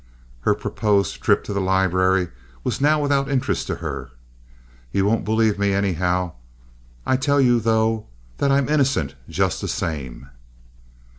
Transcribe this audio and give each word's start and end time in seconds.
Her 0.39 0.55
proposed 0.55 1.21
trip 1.21 1.43
to 1.43 1.53
the 1.53 1.61
library 1.61 2.29
was 2.63 2.81
now 2.81 2.99
without 2.99 3.29
interest 3.29 3.67
to 3.67 3.75
her. 3.75 4.09
"You 4.91 5.05
won't 5.05 5.25
believe 5.25 5.59
me, 5.59 5.73
anyhow. 5.73 6.31
I 7.05 7.17
tell 7.17 7.39
you, 7.39 7.59
though, 7.59 8.07
that 8.37 8.51
I'm 8.51 8.67
innocent 8.67 9.13
just 9.29 9.61
the 9.61 9.67
same." 9.67 10.29